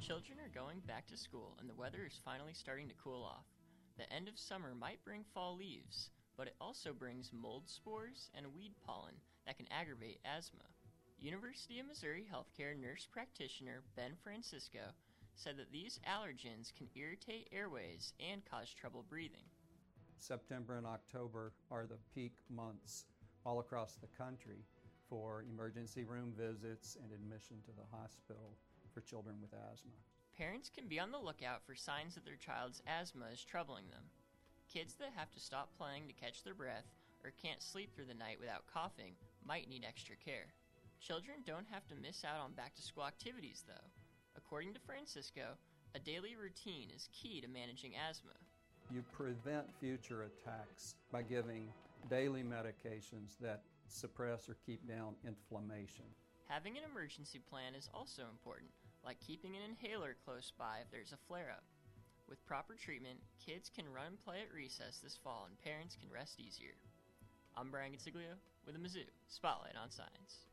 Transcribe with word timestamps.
Children 0.00 0.38
are 0.40 0.58
going 0.58 0.80
back 0.88 1.06
to 1.08 1.16
school 1.16 1.58
and 1.60 1.68
the 1.68 1.74
weather 1.74 2.06
is 2.06 2.18
finally 2.24 2.54
starting 2.54 2.88
to 2.88 2.94
cool 3.04 3.22
off. 3.22 3.44
The 3.98 4.10
end 4.10 4.28
of 4.28 4.38
summer 4.38 4.74
might 4.74 5.04
bring 5.04 5.24
fall 5.34 5.54
leaves, 5.56 6.08
but 6.38 6.46
it 6.46 6.56
also 6.58 6.94
brings 6.94 7.32
mold 7.34 7.68
spores 7.68 8.30
and 8.34 8.54
weed 8.54 8.72
pollen 8.84 9.12
that 9.46 9.58
can 9.58 9.66
aggravate 9.70 10.18
asthma. 10.24 10.64
University 11.18 11.80
of 11.80 11.86
Missouri 11.86 12.24
Healthcare 12.32 12.74
nurse 12.80 13.06
practitioner 13.12 13.82
Ben 13.94 14.12
Francisco 14.24 14.80
said 15.34 15.58
that 15.58 15.70
these 15.70 16.00
allergens 16.08 16.74
can 16.74 16.88
irritate 16.96 17.50
airways 17.52 18.14
and 18.18 18.42
cause 18.50 18.72
trouble 18.72 19.04
breathing. 19.06 19.44
September 20.16 20.78
and 20.78 20.86
October 20.86 21.52
are 21.70 21.86
the 21.86 21.98
peak 22.14 22.32
months 22.48 23.04
all 23.44 23.60
across 23.60 23.96
the 23.96 24.08
country 24.16 24.64
for 25.10 25.44
emergency 25.52 26.04
room 26.04 26.32
visits 26.34 26.96
and 27.02 27.12
admission 27.12 27.58
to 27.66 27.72
the 27.72 27.96
hospital 27.96 28.56
for 28.92 29.00
children 29.00 29.36
with 29.40 29.52
asthma. 29.52 29.92
Parents 30.36 30.70
can 30.70 30.88
be 30.88 30.98
on 31.00 31.12
the 31.12 31.18
lookout 31.18 31.62
for 31.66 31.74
signs 31.74 32.14
that 32.14 32.24
their 32.24 32.36
child's 32.36 32.82
asthma 32.86 33.26
is 33.32 33.44
troubling 33.44 33.84
them. 33.90 34.04
Kids 34.72 34.94
that 34.94 35.12
have 35.16 35.30
to 35.32 35.40
stop 35.40 35.76
playing 35.76 36.06
to 36.06 36.14
catch 36.14 36.42
their 36.42 36.54
breath 36.54 36.86
or 37.24 37.32
can't 37.42 37.62
sleep 37.62 37.94
through 37.94 38.06
the 38.06 38.14
night 38.14 38.38
without 38.40 38.66
coughing 38.72 39.14
might 39.44 39.68
need 39.68 39.84
extra 39.86 40.16
care. 40.16 40.54
Children 41.00 41.38
don't 41.46 41.66
have 41.70 41.86
to 41.88 41.94
miss 41.94 42.24
out 42.24 42.40
on 42.40 42.52
back 42.52 42.74
to 42.76 42.82
school 42.82 43.06
activities, 43.06 43.64
though. 43.66 43.88
According 44.36 44.74
to 44.74 44.80
Francisco, 44.80 45.56
a 45.94 45.98
daily 45.98 46.36
routine 46.40 46.88
is 46.94 47.08
key 47.12 47.40
to 47.40 47.48
managing 47.48 47.92
asthma. 47.96 48.36
You 48.90 49.02
prevent 49.12 49.66
future 49.80 50.22
attacks 50.24 50.94
by 51.12 51.22
giving 51.22 51.68
daily 52.08 52.42
medications 52.42 53.38
that 53.40 53.62
suppress 53.88 54.48
or 54.48 54.56
keep 54.64 54.86
down 54.86 55.14
inflammation. 55.26 56.04
Having 56.50 56.78
an 56.78 56.90
emergency 56.90 57.38
plan 57.38 57.78
is 57.78 57.88
also 57.94 58.26
important, 58.26 58.74
like 59.06 59.22
keeping 59.22 59.54
an 59.54 59.62
inhaler 59.62 60.16
close 60.26 60.50
by 60.58 60.82
if 60.82 60.90
there's 60.90 61.12
a 61.12 61.26
flare 61.28 61.54
up. 61.54 61.62
With 62.28 62.44
proper 62.44 62.74
treatment, 62.74 63.22
kids 63.38 63.70
can 63.70 63.86
run 63.86 64.18
and 64.18 64.24
play 64.24 64.42
at 64.42 64.52
recess 64.52 64.98
this 64.98 65.14
fall 65.22 65.46
and 65.46 65.54
parents 65.62 65.94
can 65.94 66.10
rest 66.10 66.40
easier. 66.40 66.74
I'm 67.56 67.70
Brian 67.70 67.92
Consiglio 67.92 68.34
with 68.66 68.74
the 68.74 68.82
Mizzou 68.82 69.06
Spotlight 69.28 69.78
on 69.80 69.94
Science. 69.94 70.50